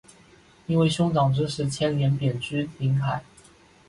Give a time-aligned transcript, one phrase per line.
[0.65, 3.23] 因为兄长之事牵连贬居临海。